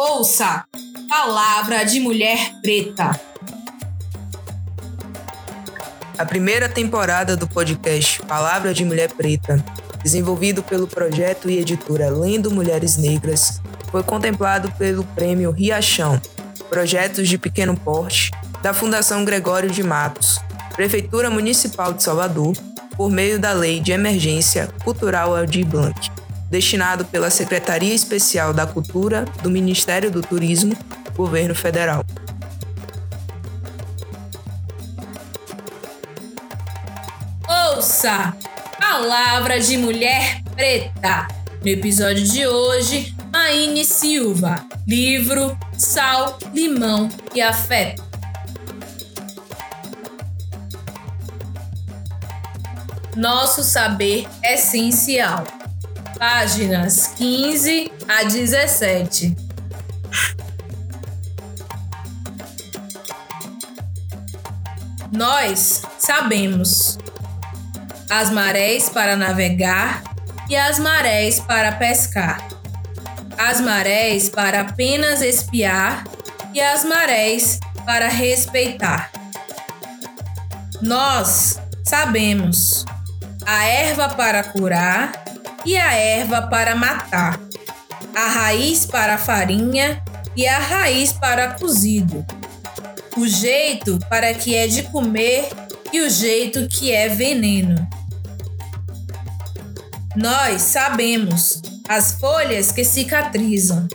[0.00, 0.64] Ouça
[1.08, 3.20] Palavra de Mulher Preta.
[6.16, 9.56] A primeira temporada do podcast Palavra de Mulher Preta,
[10.00, 13.60] desenvolvido pelo projeto e editora Lendo Mulheres Negras,
[13.90, 16.22] foi contemplado pelo Prêmio Riachão,
[16.68, 18.30] Projetos de Pequeno Porte,
[18.62, 20.38] da Fundação Gregório de Matos,
[20.76, 22.52] Prefeitura Municipal de Salvador,
[22.96, 26.17] por meio da Lei de Emergência Cultural Aldir Blanc
[26.50, 30.76] destinado pela Secretaria Especial da Cultura do Ministério do Turismo,
[31.14, 32.04] Governo Federal.
[37.76, 38.34] Ouça!
[38.78, 41.28] Palavra de Mulher Preta.
[41.62, 44.66] No episódio de hoje, Aine Silva.
[44.86, 48.02] Livro Sal, Limão e Afeto.
[53.14, 55.44] Nosso saber essencial
[56.18, 59.36] páginas 15 a 17.
[65.12, 66.98] Nós sabemos
[68.10, 70.02] as marés para navegar
[70.48, 72.48] e as marés para pescar,
[73.38, 76.02] as marés para apenas espiar
[76.52, 79.12] e as marés para respeitar.
[80.82, 82.84] Nós sabemos
[83.46, 85.27] a erva para curar
[85.64, 87.40] e a erva para matar,
[88.14, 90.02] a raiz para a farinha
[90.36, 92.24] e a raiz para cozido,
[93.16, 95.48] o jeito para que é de comer
[95.92, 97.88] e o jeito que é veneno.
[100.16, 103.86] Nós sabemos as folhas que cicatrizam,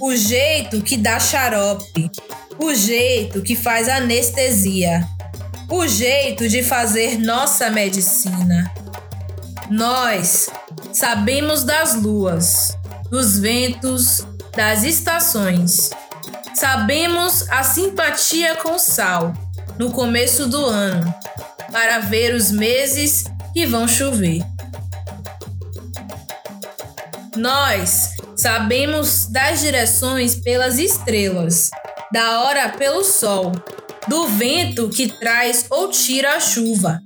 [0.00, 2.10] o jeito que dá xarope,
[2.58, 5.06] o jeito que faz anestesia,
[5.68, 8.72] o jeito de fazer nossa medicina.
[9.70, 10.50] Nós
[10.92, 12.76] Sabemos das luas,
[13.10, 15.90] dos ventos, das estações.
[16.54, 19.32] Sabemos a simpatia com o sal
[19.78, 21.14] no começo do ano,
[21.70, 24.42] para ver os meses que vão chover.
[27.36, 31.70] Nós sabemos das direções pelas estrelas,
[32.12, 33.52] da hora pelo sol,
[34.08, 37.00] do vento que traz ou tira a chuva,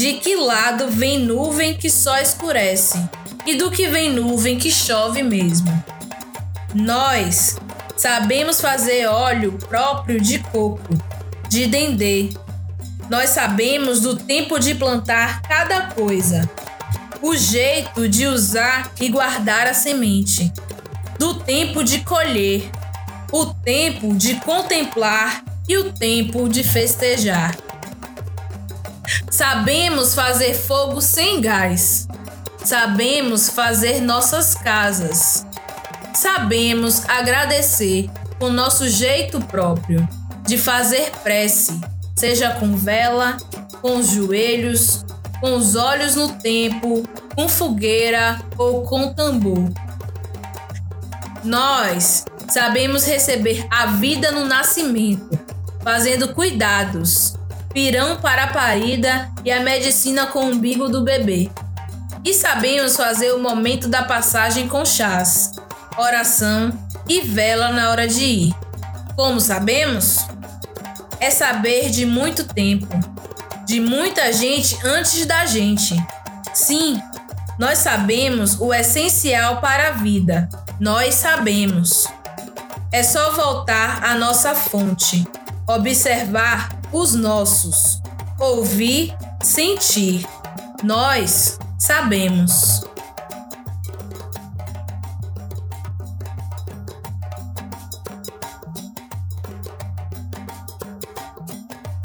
[0.00, 2.98] de que lado vem nuvem que só escurece
[3.44, 5.68] e do que vem nuvem que chove mesmo.
[6.74, 7.58] Nós
[7.98, 10.96] sabemos fazer óleo próprio de coco,
[11.50, 12.30] de dendê.
[13.10, 16.48] Nós sabemos do tempo de plantar cada coisa,
[17.20, 20.50] o jeito de usar e guardar a semente,
[21.18, 22.70] do tempo de colher,
[23.30, 27.54] o tempo de contemplar e o tempo de festejar.
[29.30, 32.08] Sabemos fazer fogo sem gás.
[32.64, 35.46] Sabemos fazer nossas casas.
[36.12, 38.10] Sabemos agradecer
[38.40, 40.06] com nosso jeito próprio
[40.44, 41.80] de fazer prece,
[42.16, 43.36] seja com vela,
[43.80, 45.04] com os joelhos,
[45.40, 47.04] com os olhos no tempo,
[47.36, 49.70] com fogueira ou com tambor.
[51.44, 55.38] Nós sabemos receber a vida no nascimento,
[55.82, 57.34] fazendo cuidados,
[57.72, 61.50] pirão para a parida e a medicina com o umbigo do bebê.
[62.24, 65.52] E sabemos fazer o momento da passagem com chás,
[65.96, 66.72] oração
[67.08, 68.54] e vela na hora de ir.
[69.16, 70.18] Como sabemos?
[71.18, 72.88] É saber de muito tempo,
[73.66, 75.96] de muita gente antes da gente.
[76.52, 77.00] Sim,
[77.58, 80.48] nós sabemos o essencial para a vida.
[80.78, 82.08] Nós sabemos.
[82.90, 85.26] É só voltar à nossa fonte,
[85.66, 88.00] observar os nossos.
[88.38, 90.26] Ouvir, sentir.
[90.82, 92.84] Nós sabemos.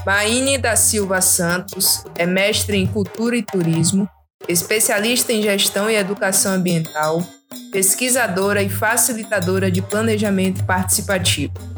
[0.06, 4.08] Maine da Silva Santos é mestre em Cultura e Turismo,
[4.48, 7.26] especialista em Gestão e Educação Ambiental,
[7.72, 11.75] pesquisadora e facilitadora de planejamento participativo.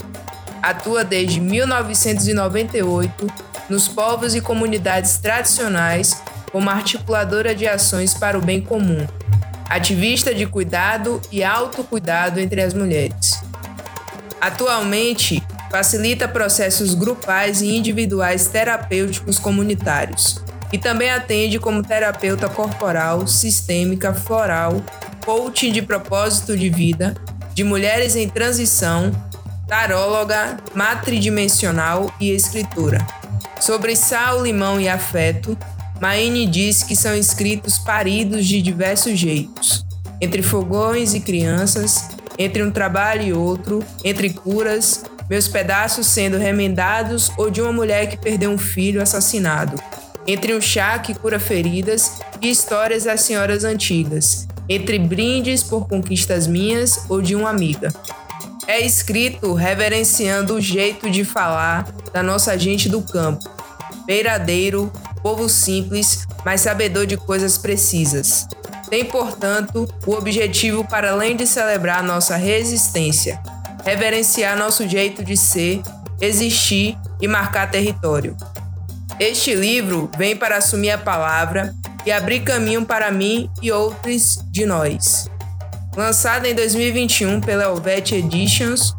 [0.61, 3.27] Atua desde 1998
[3.69, 6.21] nos povos e comunidades tradicionais
[6.51, 9.05] como articuladora de ações para o bem comum,
[9.69, 13.43] ativista de cuidado e autocuidado entre as mulheres.
[14.39, 24.13] Atualmente, facilita processos grupais e individuais terapêuticos comunitários e também atende como terapeuta corporal, sistêmica,
[24.13, 24.81] floral,
[25.25, 27.15] coaching de propósito de vida,
[27.53, 29.11] de mulheres em transição
[29.67, 33.05] taróloga, matridimensional e escritora.
[33.59, 35.57] Sobre sal, limão e afeto,
[35.99, 39.85] Maine diz que são escritos paridos de diversos jeitos,
[40.21, 47.31] entre fogões e crianças, entre um trabalho e outro, entre curas, meus pedaços sendo remendados
[47.37, 49.81] ou de uma mulher que perdeu um filho assassinado,
[50.25, 56.47] entre um chá que cura feridas e histórias das senhoras antigas, entre brindes por conquistas
[56.47, 57.91] minhas ou de uma amiga.
[58.67, 63.49] É escrito reverenciando o jeito de falar da nossa gente do campo,
[64.05, 64.91] beiradeiro,
[65.23, 68.45] povo simples, mas sabedor de coisas precisas.
[68.89, 73.41] Tem, portanto, o objetivo para além de celebrar nossa resistência,
[73.85, 75.81] reverenciar nosso jeito de ser,
[76.19, 78.35] existir e marcar território.
[79.17, 81.73] Este livro vem para assumir a palavra
[82.05, 85.29] e abrir caminho para mim e outros de nós.
[85.97, 88.95] Lançado em 2021 pela Helvet Editions,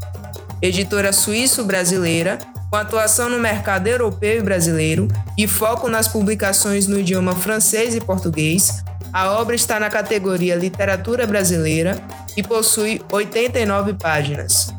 [0.60, 5.06] editora suíço-brasileira, com atuação no mercado europeu e brasileiro
[5.38, 11.24] e foco nas publicações no idioma francês e português, a obra está na categoria Literatura
[11.24, 12.02] Brasileira
[12.36, 14.74] e possui 89 páginas.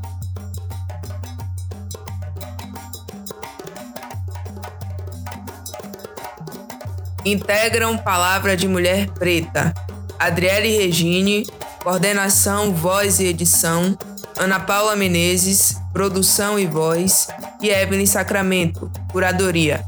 [7.23, 9.73] Integram Palavra de Mulher Preta,
[10.19, 11.45] Adriele Regine,
[11.83, 13.97] coordenação, voz e edição,
[14.37, 17.27] Ana Paula Menezes, produção e voz,
[17.61, 19.83] e Evelyn Sacramento, curadoria.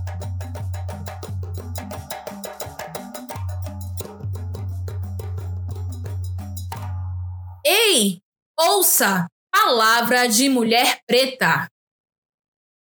[7.65, 8.19] Ei,
[8.59, 9.27] ouça!
[9.51, 11.67] Palavra de Mulher Preta.